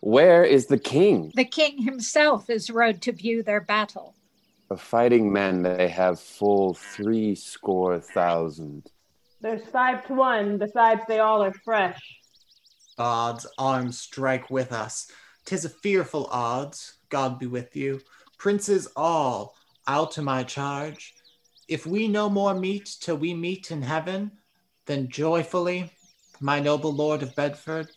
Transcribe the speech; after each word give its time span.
Where 0.00 0.44
is 0.44 0.66
the 0.66 0.78
king? 0.78 1.32
The 1.34 1.44
king 1.44 1.82
himself 1.82 2.50
is 2.50 2.70
rode 2.70 3.00
to 3.02 3.12
view 3.12 3.42
their 3.42 3.60
battle. 3.60 4.14
Of 4.70 4.80
fighting 4.80 5.32
men 5.32 5.62
they 5.62 5.88
have 5.88 6.20
full 6.20 6.74
three 6.74 7.34
score 7.34 7.98
thousand. 7.98 8.90
There's 9.40 9.66
five 9.66 10.06
to 10.06 10.14
one, 10.14 10.58
besides 10.58 11.02
they 11.08 11.18
all 11.18 11.42
are 11.42 11.52
fresh. 11.52 12.00
Odds, 12.98 13.46
arms 13.58 13.98
strike 13.98 14.50
with 14.50 14.72
us. 14.72 15.10
Tis 15.44 15.64
a 15.64 15.70
fearful 15.70 16.26
odds, 16.30 16.98
God 17.08 17.38
be 17.38 17.46
with 17.46 17.74
you. 17.74 18.00
Princes 18.38 18.86
all, 18.96 19.54
out 19.86 20.12
to 20.12 20.22
my 20.22 20.42
charge. 20.44 21.14
If 21.68 21.86
we 21.86 22.06
no 22.06 22.28
more 22.28 22.54
meet 22.54 22.96
till 23.00 23.16
we 23.16 23.32
meet 23.32 23.70
in 23.70 23.82
heaven, 23.82 24.32
then 24.86 25.08
joyfully, 25.08 25.90
my 26.40 26.60
noble 26.60 26.92
lord 26.92 27.22
of 27.22 27.34
Bedford, 27.34 27.90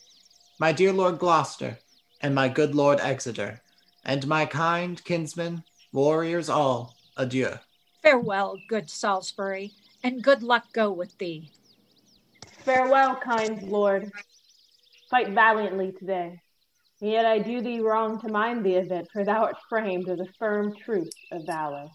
my 0.59 0.71
dear 0.71 0.93
Lord 0.93 1.19
Gloucester, 1.19 1.79
and 2.21 2.33
my 2.35 2.47
good 2.47 2.75
Lord 2.75 2.99
Exeter, 3.01 3.61
and 4.05 4.27
my 4.27 4.45
kind 4.45 5.03
kinsmen, 5.03 5.63
warriors 5.91 6.49
all, 6.49 6.95
adieu. 7.17 7.59
Farewell, 8.01 8.57
good 8.69 8.89
Salisbury, 8.89 9.71
and 10.03 10.23
good 10.23 10.43
luck 10.43 10.65
go 10.73 10.91
with 10.91 11.17
thee. 11.17 11.49
Farewell, 12.63 13.15
kind 13.15 13.63
lord. 13.63 14.11
Fight 15.09 15.29
valiantly 15.29 15.93
today. 15.97 16.39
And 17.01 17.11
yet 17.11 17.25
I 17.25 17.39
do 17.39 17.61
thee 17.61 17.81
wrong 17.81 18.19
to 18.21 18.29
mind 18.29 18.65
thee 18.65 18.77
of 18.77 18.91
it, 18.91 19.09
for 19.11 19.25
thou 19.25 19.43
art 19.43 19.57
framed 19.67 20.07
of 20.07 20.17
the 20.17 20.29
firm 20.39 20.75
truth 20.75 21.11
of 21.31 21.45
valor. 21.45 21.87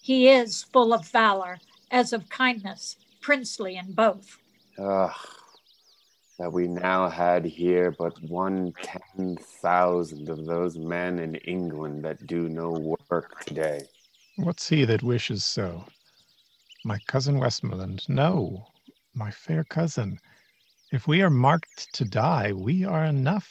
He 0.00 0.28
is 0.28 0.62
full 0.62 0.94
of 0.94 1.06
valor, 1.08 1.58
as 1.90 2.12
of 2.12 2.28
kindness, 2.28 2.96
princely 3.20 3.76
in 3.76 3.92
both. 3.92 4.38
Ugh, 4.78 5.10
that 6.38 6.52
we 6.52 6.68
now 6.68 7.08
had 7.08 7.44
here 7.44 7.90
but 7.98 8.12
one 8.22 8.72
ten 8.82 9.36
thousand 9.36 10.28
of 10.28 10.46
those 10.46 10.78
men 10.78 11.18
in 11.18 11.34
England 11.36 12.04
that 12.04 12.26
do 12.26 12.48
no 12.48 12.96
work 13.10 13.44
today. 13.44 13.82
What's 14.36 14.68
he 14.68 14.84
that 14.84 15.02
wishes 15.02 15.44
so? 15.44 15.84
My 16.84 16.98
cousin 17.08 17.38
Westmoreland? 17.38 18.08
No, 18.08 18.68
my 19.14 19.30
fair 19.32 19.64
cousin. 19.64 20.18
If 20.92 21.08
we 21.08 21.22
are 21.22 21.30
marked 21.30 21.92
to 21.94 22.04
die, 22.04 22.52
we 22.52 22.84
are 22.84 23.04
enough 23.04 23.48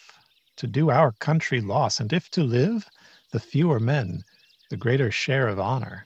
to 0.55 0.65
do 0.65 0.89
our 0.89 1.11
country 1.19 1.61
loss, 1.61 1.99
and 1.99 2.11
if 2.13 2.29
to 2.31 2.43
live, 2.43 2.87
the 3.31 3.39
fewer 3.39 3.79
men, 3.79 4.23
the 4.69 4.77
greater 4.77 5.11
share 5.11 5.47
of 5.49 5.59
honor. 5.59 6.05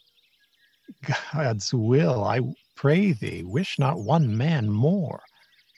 God's 1.34 1.74
will, 1.74 2.24
I 2.24 2.42
pray 2.76 3.14
thee, 3.14 3.44
wish 3.44 3.78
not 3.80 4.00
one 4.00 4.36
man 4.36 4.70
more. 4.70 5.22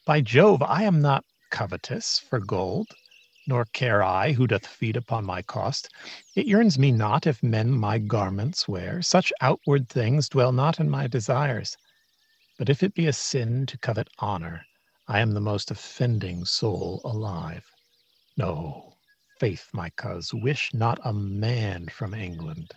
By 0.06 0.20
Jove, 0.20 0.62
I 0.62 0.84
am 0.84 1.02
not 1.02 1.24
covetous 1.50 2.20
for 2.20 2.40
gold, 2.40 2.88
nor 3.48 3.64
care 3.64 4.04
I 4.04 4.34
who 4.34 4.48
doth 4.48 4.68
feed 4.68 4.98
upon 4.98 5.24
my 5.24 5.42
cost. 5.42 5.88
It 6.36 6.46
yearns 6.46 6.78
me 6.78 6.92
not 6.92 7.26
if 7.26 7.42
men 7.42 7.72
my 7.72 8.00
garments 8.00 8.68
wear. 8.68 9.02
Such 9.02 9.32
outward 9.40 9.88
things 9.88 10.28
dwell 10.28 10.52
not 10.52 10.78
in 10.78 10.90
my 10.90 11.08
desires. 11.08 11.78
But 12.58 12.68
if 12.68 12.84
it 12.84 12.94
be 12.94 13.08
a 13.08 13.14
sin 13.14 13.66
to 13.68 13.78
covet 13.78 14.10
honor, 14.20 14.66
I 15.08 15.22
am 15.22 15.32
the 15.32 15.40
most 15.40 15.72
offending 15.72 16.44
soul 16.44 17.00
alive. 17.06 17.64
No, 18.36 18.98
faith, 19.40 19.70
my 19.72 19.90
coz, 19.92 20.34
wish 20.34 20.74
not 20.74 21.00
a 21.06 21.14
man 21.14 21.88
from 21.88 22.14
England. 22.14 22.74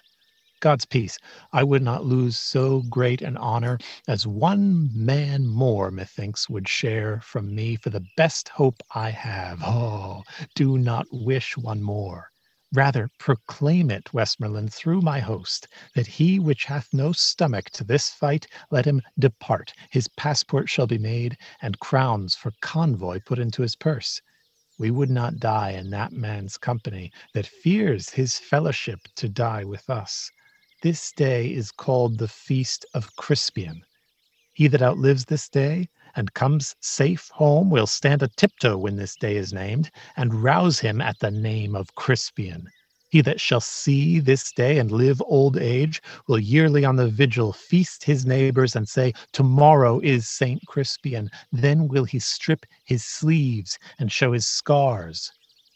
God's 0.61 0.87
peace, 0.87 1.19
I 1.53 1.63
would 1.63 1.83
not 1.83 2.07
lose 2.07 2.39
so 2.39 2.81
great 2.89 3.21
an 3.21 3.37
honor 3.37 3.79
as 4.09 4.27
one 4.27 4.91
man 4.95 5.47
more, 5.47 5.91
methinks, 5.91 6.49
would 6.49 6.67
share 6.67 7.21
from 7.21 7.55
me 7.55 7.77
for 7.77 7.91
the 7.91 8.07
best 8.17 8.49
hope 8.49 8.83
I 8.95 9.11
have. 9.11 9.63
Oh, 9.63 10.25
do 10.55 10.79
not 10.79 11.07
wish 11.13 11.59
one 11.59 11.83
more. 11.83 12.31
Rather 12.73 13.11
proclaim 13.19 13.91
it, 13.91 14.13
Westmoreland, 14.15 14.73
through 14.73 15.03
my 15.03 15.21
host, 15.21 15.69
that 15.95 16.07
he 16.07 16.39
which 16.39 16.65
hath 16.65 16.89
no 16.93 17.13
stomach 17.13 17.71
to 17.71 17.85
this 17.85 18.09
fight, 18.09 18.47
let 18.71 18.87
him 18.87 19.03
depart. 19.19 19.75
His 19.91 20.09
passport 20.17 20.71
shall 20.71 20.87
be 20.87 20.99
made, 20.99 21.37
and 21.61 21.79
crowns 21.81 22.35
for 22.35 22.53
convoy 22.63 23.21
put 23.25 23.39
into 23.39 23.61
his 23.61 23.77
purse. 23.77 24.23
We 24.79 24.91
would 24.91 25.11
not 25.11 25.37
die 25.37 25.71
in 25.73 25.91
that 25.91 26.13
man's 26.13 26.57
company 26.59 27.13
that 27.35 27.47
fears 27.47 28.11
his 28.11 28.39
fellowship 28.39 29.01
to 29.17 29.29
die 29.29 29.65
with 29.65 29.89
us. 29.89 30.31
This 30.83 31.11
day 31.11 31.47
is 31.55 31.73
called 31.73 32.19
the 32.19 32.29
Feast 32.29 32.85
of 32.93 33.17
Crispian. 33.17 33.81
He 34.53 34.69
that 34.69 34.83
outlives 34.83 35.25
this 35.25 35.49
day 35.49 35.89
and 36.15 36.35
comes 36.35 36.77
safe 36.81 37.31
home 37.31 37.71
will 37.71 37.87
stand 37.87 38.23
a 38.23 38.29
tiptoe 38.29 38.77
when 38.77 38.97
this 38.97 39.17
day 39.17 39.37
is 39.37 39.55
named, 39.55 39.91
and 40.19 40.43
rouse 40.43 40.79
him 40.79 41.01
at 41.01 41.19
the 41.19 41.31
name 41.31 41.75
of 41.75 41.95
Crispian. 41.95 42.67
He 43.09 43.23
that 43.23 43.41
shall 43.41 43.63
see 43.63 44.21
this 44.21 44.53
day 44.53 44.79
and 44.79 44.93
live 44.93 45.23
old 45.25 45.57
age 45.57 46.03
will 46.29 46.39
yearly 46.39 46.85
on 46.85 46.97
the 46.97 47.09
vigil 47.09 47.55
feast 47.55 48.05
his 48.05 48.27
neighbors 48.27 48.77
and 48.77 48.87
say, 48.87 49.15
Tomorrow 49.33 50.01
is 50.01 50.29
Saint 50.29 50.61
Crispian. 50.67 51.31
Then 51.53 51.89
will 51.89 52.05
he 52.05 52.19
strip 52.19 52.67
his 52.85 53.03
sleeves 53.03 53.79
and 53.99 54.13
show 54.13 54.33
his 54.33 54.47
scars. 54.47 55.33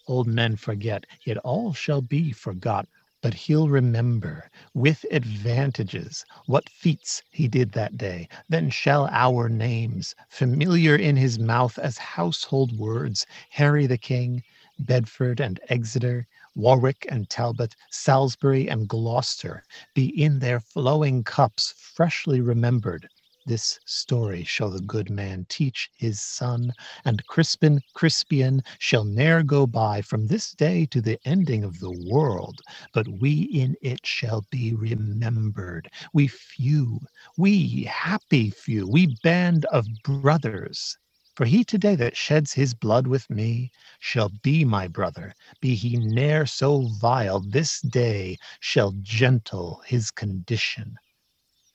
Old 0.07 0.27
men 0.27 0.57
forget, 0.57 1.07
yet 1.25 1.39
all 1.39 1.73
shall 1.73 2.03
be 2.03 2.33
forgot 2.33 2.87
but 3.23 3.35
he'll 3.35 3.69
remember 3.69 4.51
with 4.75 5.05
advantages 5.11 6.25
what 6.47 6.69
feats 6.71 7.23
he 7.31 7.49
did 7.49 7.73
that 7.73 7.97
day. 7.99 8.29
Then 8.49 8.71
shall 8.71 9.09
our 9.11 9.49
names, 9.49 10.15
familiar 10.29 10.97
in 10.97 11.17
his 11.17 11.39
mouth 11.39 11.79
as 11.79 11.99
household 11.99 12.79
words, 12.79 13.27
Harry 13.51 13.87
the 13.87 13.99
King, 13.99 14.43
Bedford 14.79 15.41
and 15.41 15.61
Exeter, 15.69 16.27
Warwick 16.55 17.07
and 17.11 17.29
Talbot, 17.29 17.77
Salisbury 17.91 18.69
and 18.69 18.89
Gloucester, 18.89 19.63
be 19.95 20.07
in 20.23 20.39
their 20.39 20.61
flowing 20.61 21.23
cups 21.23 21.75
freshly 21.77 22.41
remembered 22.41 23.09
this 23.51 23.81
story 23.85 24.45
shall 24.45 24.71
the 24.71 24.81
good 24.81 25.11
man 25.11 25.45
teach 25.49 25.91
his 25.97 26.21
son, 26.23 26.73
and 27.05 27.27
Crispin 27.27 27.81
Crispian 27.97 28.63
shall 28.79 29.03
ne'er 29.03 29.43
go 29.43 29.67
by 29.67 30.03
from 30.03 30.29
this 30.29 30.53
day 30.53 30.87
to 30.87 31.01
the 31.01 31.19
ending 31.25 31.65
of 31.65 31.81
the 31.81 31.91
world, 31.91 32.61
but 32.93 33.09
we 33.09 33.43
in 33.53 33.75
it 33.83 34.07
shall 34.07 34.47
be 34.53 34.73
remembered. 34.75 35.91
We 36.13 36.29
few, 36.29 37.01
we 37.37 37.83
happy 37.87 38.51
few, 38.51 38.87
we 38.87 39.19
band 39.25 39.65
of 39.65 39.85
brothers. 40.05 40.97
For 41.35 41.45
he 41.45 41.65
today 41.65 41.97
that 41.97 42.17
sheds 42.17 42.53
his 42.53 42.73
blood 42.73 43.09
with 43.09 43.29
me 43.29 43.73
shall 43.99 44.29
be 44.29 44.65
my 44.65 44.87
brother, 44.87 45.35
be 45.61 45.75
he 45.75 45.97
ne'er 45.97 46.47
so 46.47 46.83
vile, 47.01 47.41
this 47.41 47.81
day 47.81 48.39
shall 48.61 48.93
gentle 49.03 49.83
his 49.87 50.13
condition 50.13 50.97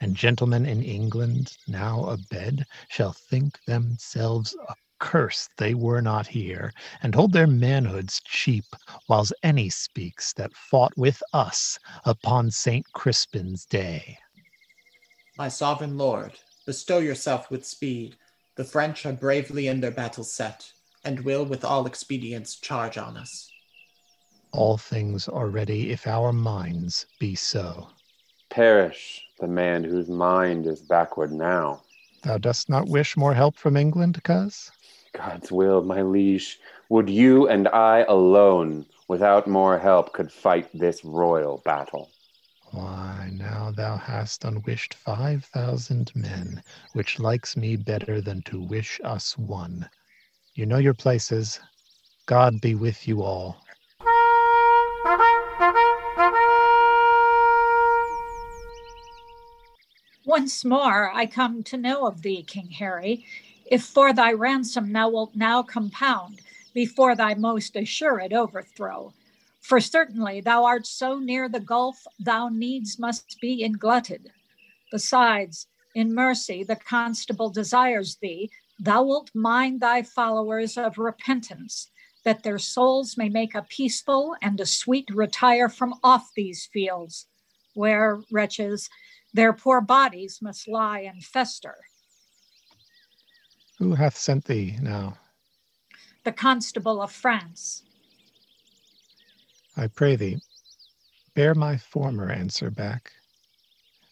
and 0.01 0.16
gentlemen 0.16 0.66
in 0.66 0.81
England, 0.81 1.57
now 1.67 2.09
abed, 2.11 2.66
shall 2.89 3.13
think 3.13 3.59
themselves 3.66 4.56
accursed 5.01 5.51
they 5.57 5.73
were 5.73 6.01
not 6.01 6.28
here, 6.28 6.73
and 7.03 7.13
hold 7.13 7.31
their 7.31 7.47
manhoods 7.47 8.22
cheap, 8.23 8.66
whiles 9.08 9.34
any 9.43 9.70
speaks 9.70 10.34
that 10.34 10.55
fought 10.55 10.96
with 10.97 11.22
us 11.34 11.78
upon 12.05 12.52
St. 12.52 12.85
Crispin's 12.93 13.66
day. 13.66 14.17
My 15.37 15.49
sovereign 15.49 15.97
lord, 15.97 16.34
bestow 16.66 16.99
yourself 16.99 17.52
with 17.52 17.66
speed. 17.66 18.16
The 18.55 18.64
French 18.64 19.05
are 19.05 19.14
bravely 19.14 19.67
in 19.67 19.81
their 19.81 19.91
battle 19.91 20.23
set, 20.23 20.72
and 21.03 21.20
will 21.22 21.46
with 21.46 21.66
all 21.66 21.85
expedients 21.85 22.55
charge 22.55 22.97
on 22.97 23.17
us. 23.17 23.49
All 24.53 24.78
things 24.78 25.28
are 25.28 25.49
ready 25.49 25.91
if 25.91 26.08
our 26.08 26.31
minds 26.31 27.05
be 27.20 27.35
so. 27.35 27.90
Perish 28.55 29.22
the 29.41 29.47
man 29.49 29.84
whose 29.84 30.07
mind 30.07 30.66
is 30.66 30.81
backward 30.81 31.29
now. 31.29 31.81
Thou 32.23 32.37
dost 32.37 32.69
not 32.69 32.87
wish 32.87 33.17
more 33.17 33.34
help 33.34 33.57
from 33.57 33.75
England, 33.75 34.23
coz? 34.23 34.72
God's 35.11 35.52
will, 35.52 35.84
my 35.84 36.02
liege. 36.02 36.57
Would 36.87 37.09
you 37.09 37.49
and 37.49 37.67
I 37.67 38.05
alone, 38.07 38.85
without 39.09 39.46
more 39.46 39.78
help, 39.78 40.13
could 40.13 40.31
fight 40.31 40.69
this 40.73 41.03
royal 41.03 41.61
battle? 41.66 42.09
Why, 42.72 43.29
now 43.34 43.73
thou 43.75 43.97
hast 43.97 44.46
unwished 44.46 44.93
five 44.93 45.43
thousand 45.43 46.13
men, 46.16 46.63
which 46.93 47.19
likes 47.19 47.58
me 47.58 47.75
better 47.75 48.22
than 48.22 48.41
to 48.43 48.61
wish 48.61 49.01
us 49.03 49.37
one. 49.37 49.90
You 50.53 50.66
know 50.66 50.78
your 50.78 50.93
places. 50.93 51.59
God 52.25 52.61
be 52.61 52.73
with 52.73 53.05
you 53.05 53.22
all. 53.22 53.65
Once 60.37 60.66
more 60.66 61.09
I 61.14 61.28
come 61.28 61.64
to 61.64 61.78
know 61.78 62.05
of 62.05 62.22
thee, 62.22 62.43
King 62.43 62.70
Harry, 62.72 63.26
if 63.67 63.85
for 63.85 64.11
thy 64.11 64.34
ransom 64.34 64.91
thou 64.91 65.08
wilt 65.09 65.34
now 65.34 65.64
compound 65.64 66.41
before 66.73 67.16
thy 67.16 67.35
most 67.35 67.78
assured 67.78 68.34
overthrow. 68.34 69.14
For 69.61 69.79
certainly 69.79 70.41
thou 70.41 70.66
art 70.66 70.85
so 70.87 71.20
near 71.20 71.47
the 71.47 71.61
gulf, 71.61 72.05
thou 72.20 72.49
needs 72.49 72.99
must 72.99 73.40
be 73.40 73.64
inglutted. 73.64 74.26
Besides, 74.91 75.67
in 75.96 76.14
mercy, 76.14 76.66
the 76.66 76.76
constable 76.76 77.49
desires 77.49 78.17
thee, 78.22 78.52
thou 78.78 79.03
wilt 79.05 79.32
mind 79.34 79.79
thy 79.79 80.03
followers 80.03 80.78
of 80.78 80.97
repentance, 80.97 81.90
that 82.26 82.43
their 82.43 82.59
souls 82.59 83.16
may 83.16 83.29
make 83.29 83.55
a 83.55 83.61
peaceful 83.70 84.35
and 84.41 84.59
a 84.59 84.66
sweet 84.66 85.09
retire 85.14 85.70
from 85.70 85.93
off 86.03 86.34
these 86.35 86.66
fields, 86.73 87.26
where, 87.73 88.20
wretches, 88.29 88.90
their 89.35 89.52
poor 89.52 89.82
bodies 89.82 90.40
must 90.41 90.66
lie 90.66 91.02
and 91.02 91.22
fester. 91.22 91.76
Who 93.78 93.93
hath 93.96 94.17
sent 94.17 94.46
thee 94.46 94.78
now? 94.82 95.17
The 96.23 96.32
constable 96.32 97.02
of 97.02 97.11
France. 97.11 97.84
I 99.76 99.87
pray 99.87 100.16
thee, 100.16 100.40
bear 101.34 101.53
my 101.53 101.76
former 101.76 102.32
answer 102.32 102.72
back. 102.72 103.11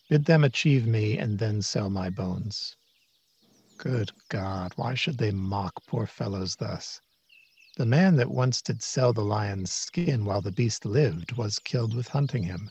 Bid 0.09 0.25
them 0.25 0.43
achieve 0.43 0.85
me, 0.85 1.17
and 1.17 1.39
then 1.39 1.61
sell 1.61 1.89
my 1.89 2.09
bones. 2.09 2.75
Good 3.77 4.11
God, 4.27 4.73
why 4.75 4.93
should 4.93 5.17
they 5.17 5.31
mock 5.31 5.73
poor 5.87 6.05
fellows 6.05 6.57
thus? 6.57 7.01
The 7.77 7.85
man 7.85 8.17
that 8.17 8.29
once 8.29 8.61
did 8.61 8.83
sell 8.83 9.13
the 9.13 9.23
lion's 9.23 9.71
skin 9.71 10.25
while 10.25 10.41
the 10.41 10.51
beast 10.51 10.85
lived 10.85 11.31
was 11.37 11.59
killed 11.59 11.95
with 11.95 12.09
hunting 12.09 12.43
him. 12.43 12.69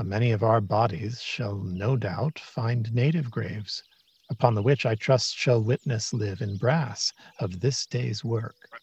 A 0.00 0.02
many 0.02 0.30
of 0.30 0.42
our 0.42 0.62
bodies 0.62 1.20
shall 1.20 1.58
no 1.58 1.94
doubt 1.94 2.38
find 2.38 2.90
native 2.90 3.30
graves, 3.30 3.82
upon 4.30 4.54
the 4.54 4.62
which 4.62 4.86
I 4.86 4.94
trust 4.94 5.36
shall 5.36 5.62
witness 5.62 6.14
live 6.14 6.40
in 6.40 6.56
brass 6.56 7.12
of 7.38 7.60
this 7.60 7.84
day's 7.84 8.24
work. 8.24 8.80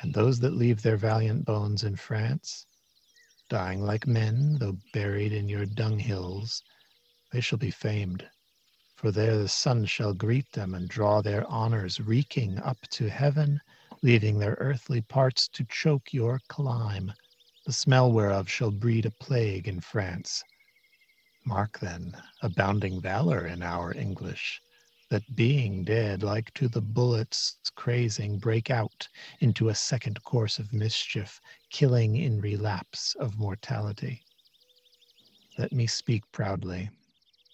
And 0.00 0.12
those 0.12 0.40
that 0.40 0.54
leave 0.54 0.82
their 0.82 0.96
valiant 0.96 1.44
bones 1.44 1.84
in 1.84 1.94
France, 1.94 2.66
dying 3.48 3.80
like 3.80 4.08
men, 4.08 4.56
though 4.58 4.78
buried 4.92 5.32
in 5.32 5.48
your 5.48 5.66
dunghills, 5.66 6.64
they 7.30 7.40
shall 7.40 7.58
be 7.58 7.70
famed. 7.70 8.28
For 8.96 9.12
there 9.12 9.38
the 9.38 9.48
sun 9.48 9.84
shall 9.84 10.14
greet 10.14 10.50
them 10.50 10.74
and 10.74 10.88
draw 10.88 11.22
their 11.22 11.46
honors 11.46 12.00
reeking 12.00 12.58
up 12.58 12.80
to 12.90 13.08
heaven, 13.08 13.60
leaving 14.02 14.40
their 14.40 14.56
earthly 14.58 15.00
parts 15.00 15.46
to 15.50 15.64
choke 15.64 16.12
your 16.12 16.40
clime 16.48 17.12
the 17.68 17.74
smell 17.74 18.10
whereof 18.10 18.48
shall 18.48 18.70
breed 18.70 19.04
a 19.04 19.10
plague 19.10 19.68
in 19.68 19.78
France. 19.78 20.42
Mark 21.44 21.78
then, 21.80 22.16
abounding 22.40 22.98
valor 22.98 23.46
in 23.46 23.62
our 23.62 23.92
English, 23.92 24.62
that 25.10 25.36
being 25.36 25.84
dead, 25.84 26.22
like 26.22 26.50
to 26.54 26.66
the 26.66 26.80
bullets 26.80 27.58
crazing, 27.76 28.38
break 28.38 28.70
out 28.70 29.06
into 29.40 29.68
a 29.68 29.74
second 29.74 30.22
course 30.22 30.58
of 30.58 30.72
mischief, 30.72 31.42
killing 31.70 32.16
in 32.16 32.40
relapse 32.40 33.14
of 33.20 33.38
mortality. 33.38 34.24
Let 35.58 35.70
me 35.70 35.86
speak 35.86 36.22
proudly. 36.32 36.88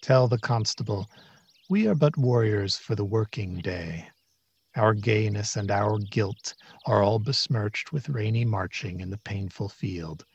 Tell 0.01 0.29
the 0.29 0.39
constable, 0.39 1.09
we 1.69 1.89
are 1.89 1.95
but 1.95 2.15
warriors 2.15 2.77
for 2.77 2.95
the 2.95 3.03
working 3.03 3.57
day. 3.57 4.07
Our 4.75 4.93
gayness 4.93 5.55
and 5.55 5.71
our 5.71 5.99
guilt 5.99 6.53
are 6.85 7.01
all 7.01 7.17
besmirched 7.19 7.93
with 7.93 8.09
rainy 8.09 8.43
marching 8.43 8.99
in 8.99 9.09
the 9.09 9.17
painful 9.17 9.69
field. 9.69 10.25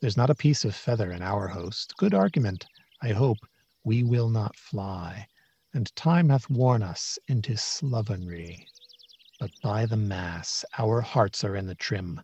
There's 0.00 0.18
not 0.18 0.28
a 0.28 0.34
piece 0.34 0.64
of 0.66 0.74
feather 0.74 1.10
in 1.12 1.22
our 1.22 1.48
host. 1.48 1.96
Good 1.96 2.12
argument. 2.12 2.66
I 3.00 3.12
hope 3.12 3.38
we 3.82 4.02
will 4.04 4.28
not 4.28 4.56
fly, 4.56 5.26
and 5.72 5.94
time 5.96 6.28
hath 6.28 6.50
worn 6.50 6.82
us 6.82 7.18
into 7.26 7.56
slovenry. 7.56 8.66
But 9.38 9.50
by 9.62 9.86
the 9.86 9.96
mass, 9.96 10.64
our 10.78 11.00
hearts 11.00 11.42
are 11.44 11.56
in 11.56 11.66
the 11.66 11.74
trim. 11.74 12.20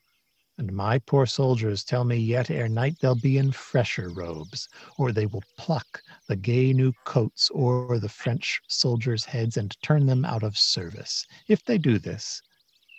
And 0.59 0.73
my 0.73 0.99
poor 1.01 1.27
soldiers 1.27 1.85
tell 1.85 2.05
me 2.05 2.17
yet 2.17 2.51
ere 2.51 2.67
night 2.67 2.99
they'll 2.99 3.15
be 3.15 3.37
in 3.37 3.53
fresher 3.53 4.09
robes, 4.09 4.71
or 4.97 5.13
they 5.13 5.27
will 5.27 5.45
pluck 5.59 6.03
the 6.29 6.37
gay 6.37 6.73
new 6.73 6.95
coats 7.05 7.51
o'er 7.55 7.99
the 7.99 8.09
French 8.09 8.63
soldiers' 8.67 9.27
heads 9.27 9.59
and 9.59 9.77
turn 9.83 10.07
them 10.07 10.25
out 10.25 10.43
of 10.43 10.57
service. 10.57 11.27
If 11.47 11.63
they 11.63 11.77
do 11.77 11.99
this, 11.99 12.41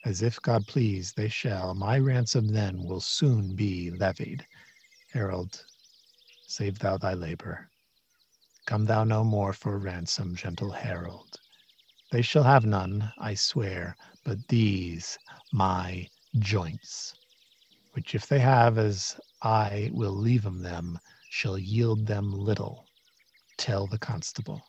as 0.05 0.21
if 0.21 0.39
God 0.43 0.67
please 0.67 1.13
they 1.13 1.29
shall, 1.29 1.73
my 1.73 1.97
ransom 1.97 2.49
then 2.49 2.83
will 2.83 3.01
soon 3.01 3.55
be 3.55 3.89
levied. 3.89 4.45
Herald, 5.11 5.65
save 6.45 6.77
thou 6.77 6.97
thy 6.97 7.15
labor. 7.15 7.71
Come 8.67 8.85
thou 8.85 9.03
no 9.03 9.23
more 9.23 9.51
for 9.51 9.79
ransom, 9.79 10.35
gentle 10.35 10.71
Herald. 10.71 11.39
They 12.11 12.21
shall 12.21 12.43
have 12.43 12.67
none, 12.67 13.11
I 13.17 13.33
swear, 13.33 13.97
but 14.23 14.47
these 14.47 15.17
my 15.51 16.07
joints 16.37 17.15
which 17.97 18.13
if 18.13 18.27
they 18.27 18.37
have 18.37 18.77
as 18.77 19.19
I 19.41 19.89
will 19.91 20.11
leave 20.11 20.45
'em 20.45 20.61
them, 20.61 20.99
shall 21.31 21.57
yield 21.57 22.05
them 22.05 22.31
little. 22.31 22.85
Tell 23.57 23.87
the 23.87 23.97
constable. 23.97 24.61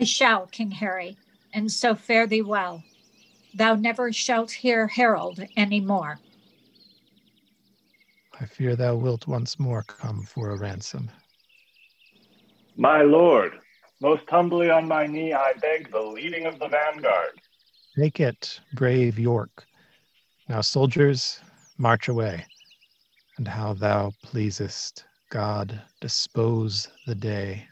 I 0.00 0.04
shall, 0.04 0.48
King 0.48 0.72
Harry, 0.72 1.16
and 1.54 1.70
so 1.70 1.94
fare 1.94 2.26
thee 2.26 2.42
well. 2.42 2.82
Thou 3.54 3.76
never 3.76 4.12
shalt 4.12 4.50
hear 4.50 4.88
Herald 4.88 5.46
any 5.56 5.80
more. 5.80 6.18
I 8.40 8.46
fear 8.46 8.74
thou 8.74 8.96
wilt 8.96 9.28
once 9.28 9.60
more 9.60 9.84
come 9.84 10.24
for 10.24 10.50
a 10.50 10.58
ransom. 10.58 11.12
My 12.76 13.02
lord, 13.02 13.60
most 14.00 14.28
humbly 14.28 14.70
on 14.70 14.88
my 14.88 15.06
knee 15.06 15.34
I 15.34 15.52
beg 15.60 15.92
the 15.92 16.02
leading 16.02 16.46
of 16.46 16.58
the 16.58 16.66
vanguard. 16.66 17.40
Take 17.96 18.18
it, 18.18 18.60
brave 18.72 19.20
York. 19.20 19.68
Now, 20.48 20.62
soldiers, 20.62 21.40
march 21.78 22.08
away. 22.08 22.46
And 23.38 23.48
how 23.48 23.74
thou 23.74 24.14
pleasest, 24.22 25.04
God, 25.30 25.82
dispose 26.00 26.88
the 27.06 27.14
day. 27.14 27.68